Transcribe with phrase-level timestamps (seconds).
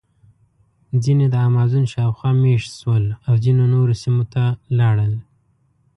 [1.03, 4.43] ځینې د امازون شاوخوا مېشت شول او ځینې نورو سیمو ته
[4.77, 5.13] لاړل.